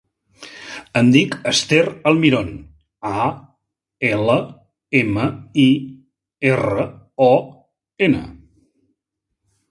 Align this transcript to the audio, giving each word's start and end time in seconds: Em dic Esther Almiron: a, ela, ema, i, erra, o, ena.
Em 0.99 1.09
dic 1.15 1.35
Esther 1.49 1.81
Almiron: 2.11 2.47
a, 3.09 3.27
ela, 4.09 4.37
ema, 5.01 5.25
i, 5.65 5.67
erra, 6.53 6.87
o, 7.27 7.29
ena. 8.09 8.23